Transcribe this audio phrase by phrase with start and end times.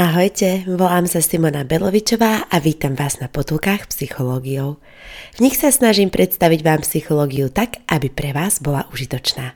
[0.00, 4.80] Ahojte, volám sa Simona Belovičová a vítam vás na potulkách psychológiou.
[5.36, 9.52] V nich sa snažím predstaviť vám psychológiu tak, aby pre vás bola užitočná.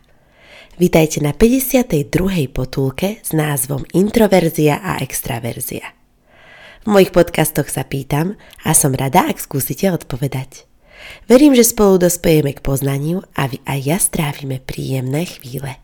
[0.76, 2.52] Vítajte na 52.
[2.52, 5.96] potulke s názvom Introverzia a extraverzia.
[6.84, 8.36] V mojich podcastoch sa pýtam
[8.68, 10.68] a som rada, ak skúsite odpovedať.
[11.24, 15.83] Verím, že spolu dospejeme k poznaniu a vy aj ja strávime príjemné chvíle.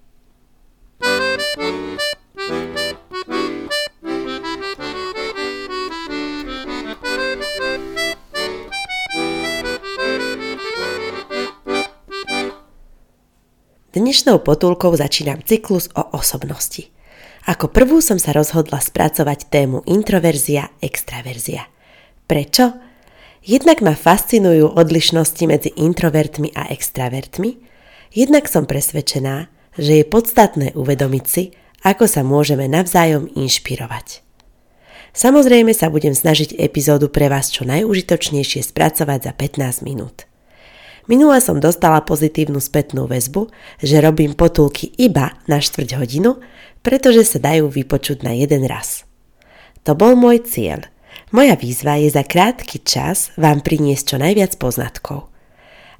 [13.91, 16.87] Dnešnou potulkou začínam cyklus o osobnosti.
[17.43, 21.67] Ako prvú som sa rozhodla spracovať tému introverzia, extraverzia.
[22.23, 22.71] Prečo?
[23.43, 27.59] Jednak ma fascinujú odlišnosti medzi introvertmi a extravertmi,
[28.15, 31.51] jednak som presvedčená, že je podstatné uvedomiť si,
[31.83, 34.23] ako sa môžeme navzájom inšpirovať.
[35.11, 40.30] Samozrejme sa budem snažiť epizódu pre vás čo najúžitočnejšie spracovať za 15 minút.
[41.11, 43.51] Minule som dostala pozitívnu spätnú väzbu,
[43.83, 46.39] že robím potulky iba na štvrť hodinu,
[46.79, 49.03] pretože sa dajú vypočuť na jeden raz.
[49.83, 50.87] To bol môj cieľ.
[51.35, 55.27] Moja výzva je za krátky čas vám priniesť čo najviac poznatkov.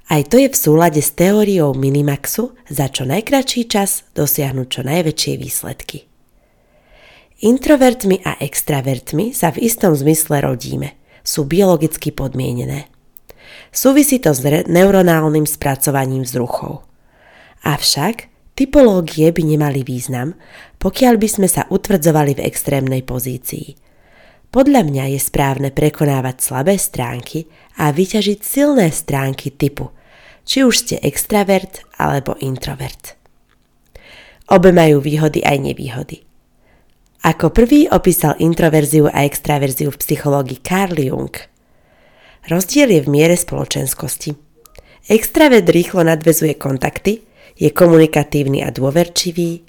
[0.08, 5.32] Aj to je v súlade s teóriou Minimaxu za čo najkračší čas dosiahnuť čo najväčšie
[5.36, 6.08] výsledky.
[7.44, 10.96] Introvertmi a extravertmi sa v istom zmysle rodíme.
[11.20, 12.91] Sú biologicky podmienené.
[13.72, 16.84] Súvisí to s neuronálnym spracovaním vzruchov.
[17.64, 20.36] Avšak typológie by nemali význam,
[20.76, 23.78] pokiaľ by sme sa utvrdzovali v extrémnej pozícii.
[24.52, 27.48] Podľa mňa je správne prekonávať slabé stránky
[27.80, 29.88] a vyťažiť silné stránky typu,
[30.44, 33.16] či už ste extravert alebo introvert.
[34.52, 36.20] Obe majú výhody aj nevýhody.
[37.24, 41.32] Ako prvý opísal introverziu a extraverziu v psychológii Carl Jung–
[42.42, 44.34] Rozdiel je v miere spoločenskosti.
[45.06, 47.22] Extravert rýchlo nadvezuje kontakty,
[47.54, 49.62] je komunikatívny a dôverčivý.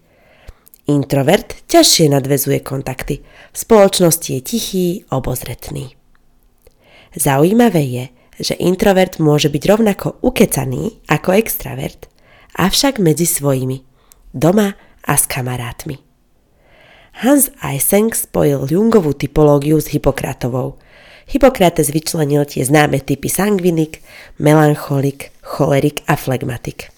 [0.89, 3.21] Introvert ťažšie nadvezuje kontakty.
[3.53, 5.93] V spoločnosti je tichý, obozretný.
[7.13, 8.05] Zaujímavé je,
[8.41, 12.09] že introvert môže byť rovnako ukecaný ako extravert,
[12.57, 13.85] avšak medzi svojimi,
[14.33, 14.73] doma
[15.05, 16.01] a s kamarátmi.
[17.21, 20.81] Hans Eysenck spojil Jungovú typológiu s Hipokratovou–
[21.29, 24.03] Hippokrates vyčlenil tie známe typy sangvinik,
[24.39, 26.91] melancholik, cholerik a flegmatik.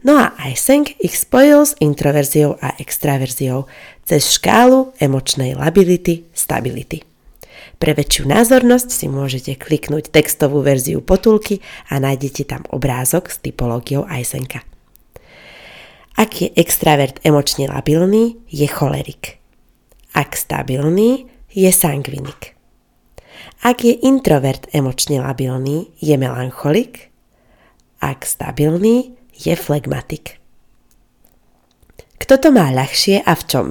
[0.00, 3.68] No a Eysenck ich spojil s introverziou a extraverziou
[4.08, 7.04] cez škálu emočnej lability, stability.
[7.76, 11.60] Pre väčšiu názornosť si môžete kliknúť textovú verziu potulky
[11.92, 14.64] a nájdete tam obrázok s typológiou Eysenka.
[16.16, 19.40] Ak je extravert emočne labilný, je cholerik.
[20.12, 22.59] Ak stabilný, je sangvinik.
[23.60, 27.12] Ak je introvert emočne labilný, je melancholik.
[28.00, 30.40] Ak stabilný, je flegmatik.
[32.16, 33.66] Kto to má ľahšie a v čom?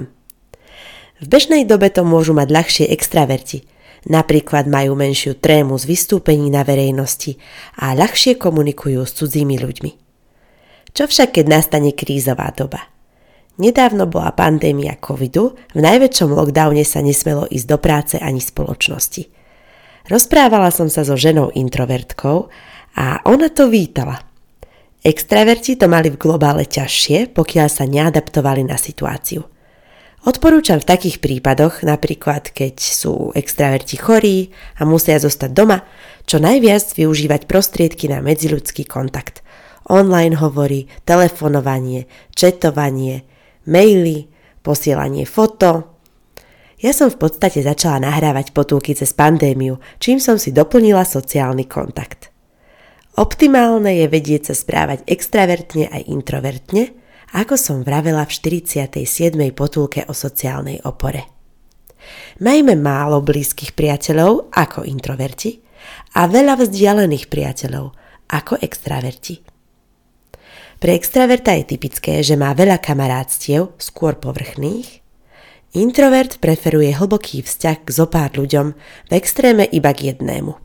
[1.17, 3.65] V bežnej dobe to môžu mať ľahšie extraverti.
[4.05, 7.41] Napríklad majú menšiu trému z vystúpení na verejnosti
[7.81, 9.91] a ľahšie komunikujú s cudzími ľuďmi.
[10.93, 12.93] Čo však, keď nastane krízová doba?
[13.57, 19.25] Nedávno bola pandémia covidu, v najväčšom lockdowne sa nesmelo ísť do práce ani spoločnosti–
[20.09, 22.49] Rozprávala som sa so ženou introvertkou
[22.97, 24.25] a ona to vítala.
[25.05, 29.45] Extraverti to mali v globále ťažšie, pokiaľ sa neadaptovali na situáciu.
[30.25, 35.87] Odporúčam v takých prípadoch, napríklad keď sú extraverti chorí a musia zostať doma,
[36.27, 39.45] čo najviac využívať prostriedky na medziludský kontakt.
[39.87, 43.23] Online hovory, telefonovanie, četovanie,
[43.63, 44.27] maily,
[44.65, 45.98] posielanie foto,
[46.79, 52.31] ja som v podstate začala nahrávať potulky cez pandémiu, čím som si doplnila sociálny kontakt.
[53.19, 56.95] Optimálne je vedieť sa správať extravertne aj introvertne,
[57.35, 59.35] ako som vravela v 47.
[59.51, 61.27] potulke o sociálnej opore.
[62.39, 65.59] Majme málo blízkych priateľov ako introverti
[66.15, 67.91] a veľa vzdialených priateľov
[68.31, 69.43] ako extraverti.
[70.79, 75.03] Pre extraverta je typické, že má veľa kamarátstiev, skôr povrchných,
[75.77, 78.73] Introvert preferuje hlboký vzťah k zopár ľuďom,
[79.05, 80.57] v extréme iba k jednému.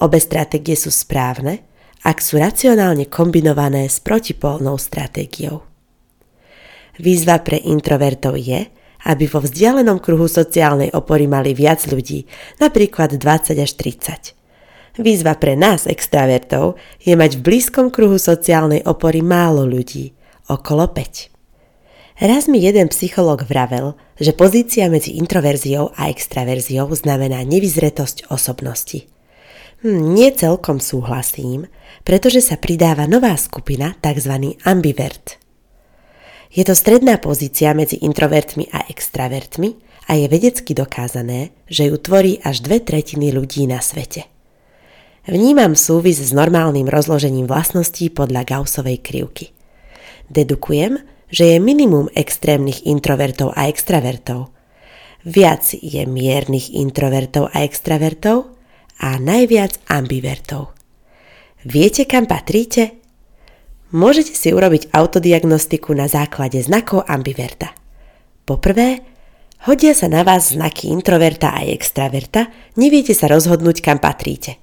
[0.00, 1.60] Obe stratégie sú správne,
[2.00, 5.60] ak sú racionálne kombinované s protipolnou stratégiou.
[6.96, 8.64] Výzva pre introvertov je,
[9.04, 12.24] aby vo vzdialenom kruhu sociálnej opory mali viac ľudí,
[12.56, 15.04] napríklad 20 až 30.
[15.04, 20.16] Výzva pre nás, extravertov, je mať v blízkom kruhu sociálnej opory málo ľudí,
[20.48, 21.35] okolo 5.
[22.16, 29.04] Raz mi jeden psychológ vravel, že pozícia medzi introverziou a extraverziou znamená nevyzretosť osobnosti.
[29.84, 31.68] Hm, nie celkom súhlasím,
[32.08, 34.56] pretože sa pridáva nová skupina, tzv.
[34.64, 35.36] ambivert.
[36.48, 39.76] Je to stredná pozícia medzi introvertmi a extravertmi
[40.08, 44.24] a je vedecky dokázané, že ju tvorí až dve tretiny ľudí na svete.
[45.28, 49.52] Vnímam súvis s normálnym rozložením vlastností podľa Gaussovej krivky.
[50.32, 54.54] Dedukujem, že je minimum extrémnych introvertov a extravertov.
[55.26, 58.54] Viac je miernych introvertov a extravertov
[59.02, 60.70] a najviac ambivertov.
[61.66, 63.02] Viete, kam patríte?
[63.90, 67.74] Môžete si urobiť autodiagnostiku na základe znakov ambiverta.
[68.46, 69.02] Poprvé,
[69.66, 74.62] hodia sa na vás znaky introverta a extraverta, neviete sa rozhodnúť, kam patríte.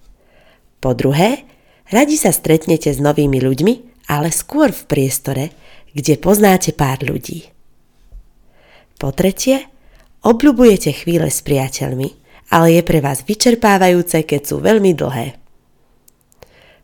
[0.80, 1.44] Po druhé,
[1.92, 3.74] radi sa stretnete s novými ľuďmi,
[4.12, 5.56] ale skôr v priestore,
[5.94, 7.50] kde poznáte pár ľudí.
[8.98, 9.66] Po tretie,
[10.26, 12.10] obľubujete chvíle s priateľmi,
[12.54, 15.38] ale je pre vás vyčerpávajúce, keď sú veľmi dlhé.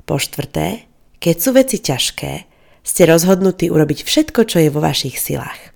[0.05, 0.89] Po štvrté,
[1.21, 2.31] keď sú veci ťažké,
[2.81, 5.75] ste rozhodnutí urobiť všetko, čo je vo vašich silách.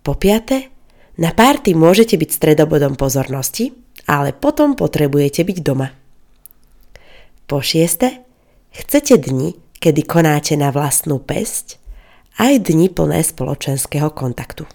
[0.00, 0.72] Po piate,
[1.18, 3.74] na párty môžete byť stredobodom pozornosti,
[4.08, 5.92] ale potom potrebujete byť doma.
[7.44, 8.24] Po šieste,
[8.72, 11.78] chcete dni, kedy konáte na vlastnú pesť
[12.38, 14.66] aj dni plné spoločenského kontaktu.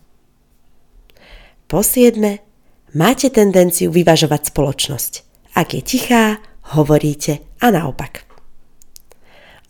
[1.68, 2.44] Po siedme,
[2.92, 5.14] máte tendenciu vyvažovať spoločnosť.
[5.56, 6.44] Ak je tichá,
[6.76, 8.28] hovoríte a naopak.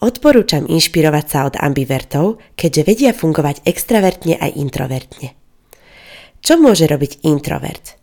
[0.03, 5.31] Odporúčam inšpirovať sa od ambivertov, keďže vedia fungovať extravertne aj introvertne.
[6.43, 7.95] Čo môže robiť introvert?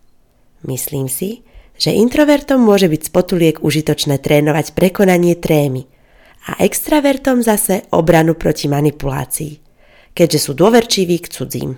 [0.65, 1.45] Myslím si,
[1.77, 5.90] že introvertom môže byť spotuliek užitočné trénovať prekonanie trémy
[6.51, 9.71] a extravertom zase obranu proti manipulácii
[10.15, 11.71] keďže sú dôverčiví k cudzím.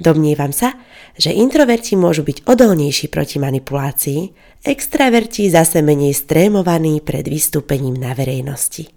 [0.00, 0.78] Domnievam sa,
[1.18, 4.20] že introverti môžu byť odolnejší proti manipulácii,
[4.64, 8.88] extraverti zase menej strémovaní pred vystúpením na verejnosti.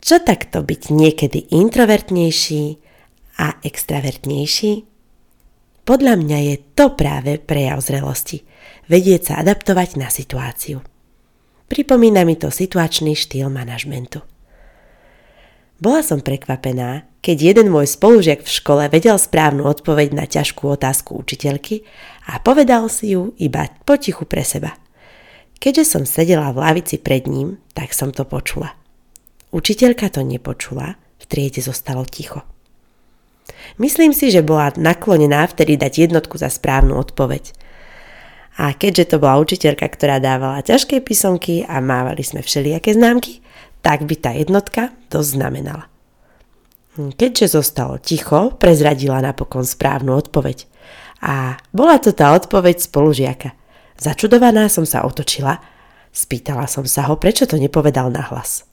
[0.00, 2.64] Čo takto byť niekedy introvertnejší
[3.42, 4.72] a extravertnejší?
[5.82, 8.46] Podľa mňa je to práve prejav zrelosti,
[8.86, 10.89] vedieť sa adaptovať na situáciu.
[11.70, 14.26] Pripomína mi to situačný štýl manažmentu.
[15.78, 21.14] Bola som prekvapená, keď jeden môj spolužiak v škole vedel správnu odpoveď na ťažkú otázku
[21.14, 21.86] učiteľky
[22.26, 24.74] a povedal si ju iba potichu pre seba.
[25.62, 28.74] Keďže som sedela v lavici pred ním, tak som to počula.
[29.54, 32.42] Učiteľka to nepočula, v triede zostalo ticho.
[33.78, 37.54] Myslím si, že bola naklonená vtedy dať jednotku za správnu odpoveď.
[38.60, 43.40] A keďže to bola učiteľka, ktorá dávala ťažké písomky a mávali sme všelijaké známky,
[43.80, 45.88] tak by tá jednotka to znamenala.
[47.16, 50.68] Keďže zostalo ticho, prezradila napokon správnu odpoveď.
[51.24, 53.56] A bola to tá odpoveď spolužiaka.
[53.96, 55.56] Začudovaná som sa otočila,
[56.12, 58.68] spýtala som sa ho, prečo to nepovedal nahlas.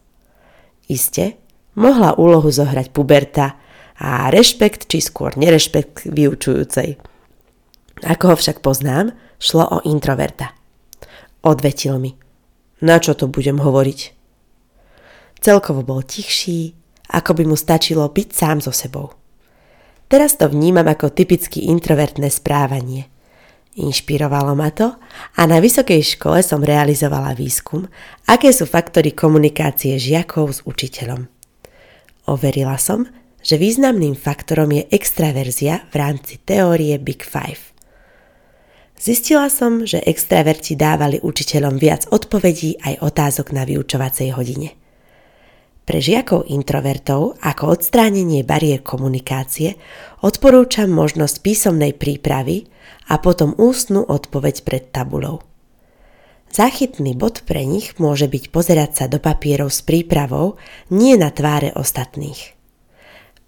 [0.91, 1.39] Iste,
[1.79, 3.55] mohla úlohu zohrať puberta
[3.95, 6.99] a rešpekt či skôr nerešpekt vyučujúcej.
[8.05, 10.53] Ako ho však poznám, šlo o introverta.
[11.41, 12.13] Odvetil mi.
[12.81, 13.99] Na čo to budem hovoriť?
[15.41, 16.77] Celkovo bol tichší,
[17.09, 19.13] ako by mu stačilo byť sám so sebou.
[20.07, 23.09] Teraz to vnímam ako typicky introvertné správanie.
[23.77, 24.97] Inšpirovalo ma to
[25.37, 27.85] a na vysokej škole som realizovala výskum,
[28.25, 31.29] aké sú faktory komunikácie žiakov s učiteľom.
[32.25, 33.05] Overila som,
[33.45, 37.76] že významným faktorom je extraverzia v rámci teórie Big Five.
[38.97, 44.73] Zistila som, že extraverti dávali učiteľom viac odpovedí aj otázok na vyučovacej hodine–
[45.87, 49.79] pre žiakov introvertov ako odstránenie bariér komunikácie
[50.19, 52.67] odporúčam možnosť písomnej prípravy
[53.07, 55.47] a potom ústnu odpoveď pred tabulou.
[56.51, 60.59] Záchytný bod pre nich môže byť pozerať sa do papierov s prípravou,
[60.91, 62.51] nie na tváre ostatných.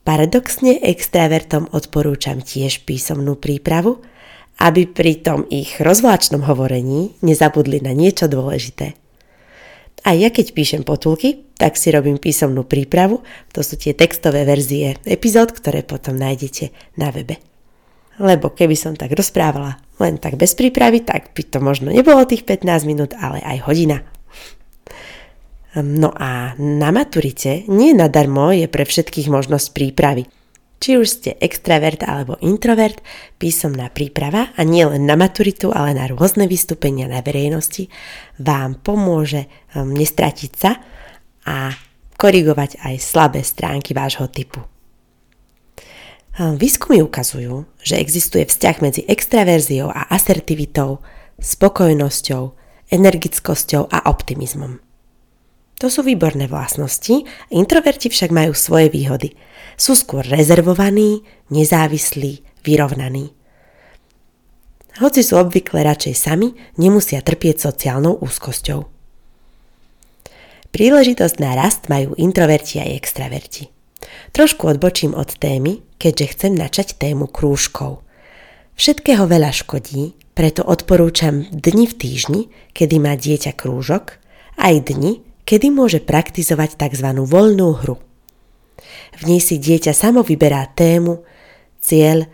[0.07, 3.99] Paradoxne extravertom odporúčam tiež písomnú prípravu,
[4.59, 8.99] aby pri tom ich rozvláčnom hovorení nezabudli na niečo dôležité.
[10.07, 13.19] A ja keď píšem potulky, tak si robím písomnú prípravu.
[13.51, 17.35] To sú tie textové verzie epizód, ktoré potom nájdete na webe.
[18.19, 22.47] Lebo keby som tak rozprávala len tak bez prípravy, tak by to možno nebolo tých
[22.47, 24.03] 15 minút, ale aj hodina.
[25.75, 30.25] No a na maturite nie nadarmo je pre všetkých možnosť prípravy.
[30.79, 33.03] Či už ste extravert alebo introvert,
[33.35, 37.91] písomná príprava a nie len na maturitu, ale na rôzne vystúpenia na verejnosti
[38.39, 40.79] vám pomôže um, nestratiť sa
[41.43, 41.75] a
[42.15, 44.63] korigovať aj slabé stránky vášho typu.
[46.39, 51.03] Um, výskumy ukazujú, že existuje vzťah medzi extraverziou a asertivitou,
[51.43, 52.55] spokojnosťou,
[52.87, 54.88] energickosťou a optimizmom.
[55.79, 59.31] To sú výborné vlastnosti, introverti však majú svoje výhody.
[59.79, 63.31] Sú skôr rezervovaní, nezávislí, vyrovnaní.
[64.99, 68.83] Hoci sú obvykle radšej sami, nemusia trpieť sociálnou úzkosťou.
[70.75, 73.71] Príležitosť na rast majú introverti aj extraverti.
[74.35, 78.03] Trošku odbočím od témy, keďže chcem načať tému krúžkov.
[78.75, 82.41] Všetkého veľa škodí, preto odporúčam dni v týždni,
[82.75, 84.19] kedy má dieťa krúžok,
[84.59, 87.25] aj dni, kedy môže praktizovať tzv.
[87.25, 87.97] voľnú hru.
[89.17, 91.25] V nej si dieťa samo vyberá tému,
[91.81, 92.29] cieľ,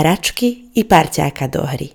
[0.00, 1.92] hračky i parťáka do hry.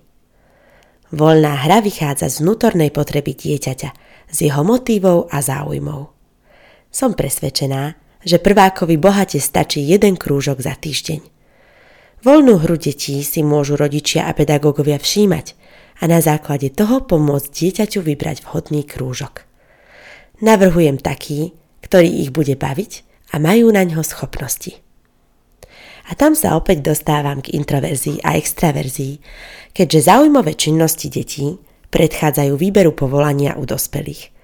[1.10, 3.90] Voľná hra vychádza z vnútornej potreby dieťaťa,
[4.30, 6.14] z jeho motívov a záujmov.
[6.94, 11.20] Som presvedčená, že prvákovi bohate stačí jeden krúžok za týždeň.
[12.22, 15.58] Voľnú hru detí si môžu rodičia a pedagógovia všímať
[15.98, 19.51] a na základe toho pomôcť dieťaťu vybrať vhodný krúžok.
[20.42, 21.54] Navrhujem taký,
[21.86, 24.74] ktorý ich bude baviť a majú na ňo schopnosti.
[26.10, 29.22] A tam sa opäť dostávam k introverzii a extraverzii,
[29.70, 31.62] keďže zaujímavé činnosti detí
[31.94, 34.34] predchádzajú výberu povolania u dospelých.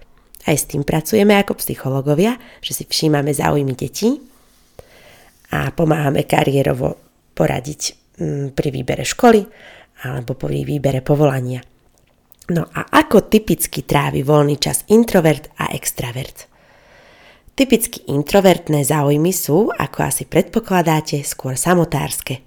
[0.46, 4.22] Aj s tým pracujeme ako psychológovia, že si všímame záujmy detí
[5.50, 6.94] a pomáhame kariérovo
[7.34, 7.80] poradiť
[8.22, 9.42] mm, pri výbere školy
[10.06, 11.58] alebo pri výbere povolania.
[12.48, 16.48] No a ako typicky trávi voľný čas introvert a extravert?
[17.52, 22.40] Typicky introvertné záujmy sú, ako asi predpokladáte, skôr samotárske.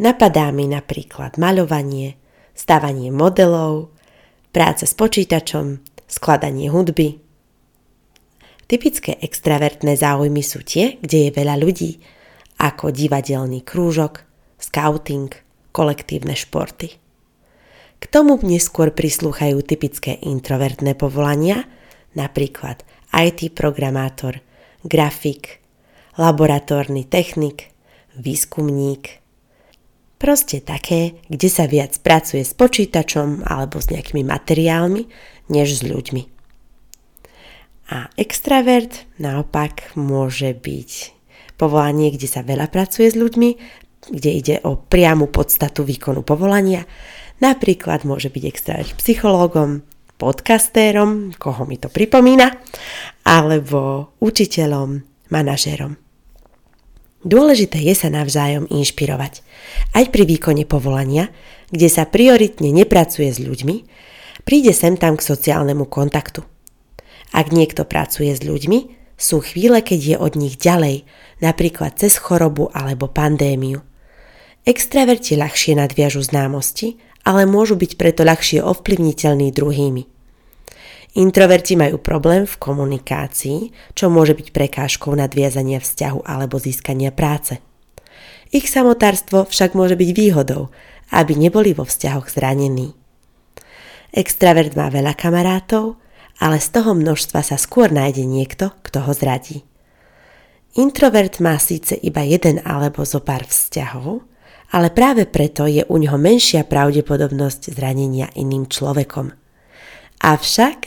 [0.00, 2.16] Napadá mi napríklad maľovanie,
[2.56, 3.92] stavanie modelov,
[4.56, 7.20] práca s počítačom, skladanie hudby.
[8.64, 12.00] Typické extravertné záujmy sú tie, kde je veľa ľudí,
[12.56, 14.24] ako divadelný krúžok,
[14.56, 15.28] scouting,
[15.76, 17.09] kolektívne športy.
[18.00, 21.68] K tomu neskôr prislúchajú typické introvertné povolania,
[22.16, 22.80] napríklad
[23.12, 24.40] IT programátor,
[24.80, 25.60] grafik,
[26.16, 27.68] laboratórny technik,
[28.16, 29.20] výskumník.
[30.16, 35.02] Proste také, kde sa viac pracuje s počítačom alebo s nejakými materiálmi,
[35.52, 36.22] než s ľuďmi.
[37.90, 40.90] A extravert naopak môže byť
[41.58, 43.50] povolanie, kde sa veľa pracuje s ľuďmi,
[44.08, 46.88] kde ide o priamu podstatu výkonu povolania
[47.40, 49.80] Napríklad môže byť extravert psychológom,
[50.20, 52.60] podcastérom, koho mi to pripomína,
[53.24, 55.00] alebo učiteľom,
[55.32, 55.96] manažérom.
[57.24, 59.40] Dôležité je sa navzájom inšpirovať.
[59.96, 61.32] Aj pri výkone povolania,
[61.72, 63.76] kde sa prioritne nepracuje s ľuďmi,
[64.44, 66.44] príde sem tam k sociálnemu kontaktu.
[67.32, 71.04] Ak niekto pracuje s ľuďmi, sú chvíle, keď je od nich ďalej,
[71.44, 73.84] napríklad cez chorobu alebo pandémiu.
[74.64, 80.02] Extraverti ľahšie nadviažu známosti ale môžu byť preto ľahšie ovplyvniteľní druhými.
[81.18, 87.58] Introverti majú problém v komunikácii, čo môže byť prekážkou nadviazania vzťahu alebo získania práce.
[88.54, 90.70] Ich samotárstvo však môže byť výhodou,
[91.10, 92.94] aby neboli vo vzťahoch zranení.
[94.14, 95.98] Extravert má veľa kamarátov,
[96.38, 99.66] ale z toho množstva sa skôr nájde niekto, kto ho zradí.
[100.78, 104.22] Introvert má síce iba jeden alebo zo pár vzťahov,
[104.70, 109.34] ale práve preto je u neho menšia pravdepodobnosť zranenia iným človekom.
[110.22, 110.78] Avšak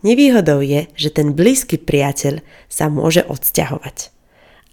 [0.00, 2.40] nevýhodou je, že ten blízky priateľ
[2.72, 4.16] sa môže odsťahovať.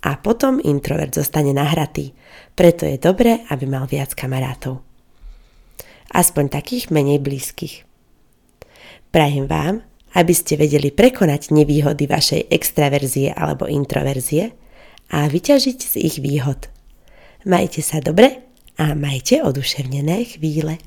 [0.06, 2.14] A potom introvert zostane nahratý,
[2.54, 4.80] preto je dobré, aby mal viac kamarátov.
[6.14, 7.84] Aspoň takých menej blízkych.
[9.10, 9.84] Prajem vám,
[10.16, 14.56] aby ste vedeli prekonať nevýhody vašej extraverzie alebo introverzie
[15.12, 16.72] a vyťažiť z ich výhod.
[17.44, 18.45] Majte sa dobre
[18.77, 20.77] a majte oduševnené chvíle.